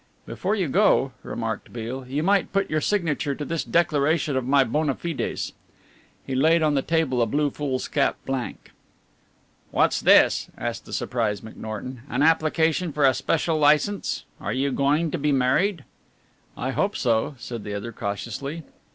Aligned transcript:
"Before 0.25 0.55
you 0.55 0.67
go," 0.67 1.11
remarked 1.21 1.71
Beale, 1.71 2.07
"you 2.07 2.23
might 2.23 2.51
put 2.51 2.71
your 2.71 2.81
signature 2.81 3.35
to 3.35 3.45
this 3.45 3.63
declaration 3.63 4.35
of 4.35 4.47
my 4.47 4.63
bona 4.63 4.95
fides." 4.95 5.53
He 6.25 6.33
laid 6.33 6.63
on 6.63 6.73
the 6.73 6.81
table 6.81 7.21
a 7.21 7.27
blue 7.27 7.51
foolscap 7.51 8.15
blank. 8.25 8.71
"What's 9.69 10.01
this?" 10.01 10.47
asked 10.57 10.85
the 10.85 10.93
surprised 10.93 11.43
McNorton, 11.43 11.99
"an 12.09 12.23
application 12.23 12.91
for 12.91 13.05
a 13.05 13.13
special 13.13 13.59
licence 13.59 14.25
are 14.39 14.51
you 14.53 14.71
going 14.71 15.11
to 15.11 15.19
be 15.19 15.31
married?" 15.31 15.83
"I 16.57 16.71
hope 16.71 16.97
so," 16.97 17.35
said 17.37 17.63
the 17.63 17.75
other 17.75 17.91
cautiously. 17.91 18.63